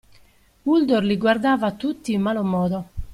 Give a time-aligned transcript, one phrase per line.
[0.75, 2.85] Uldor li guardava tutti in malo modo.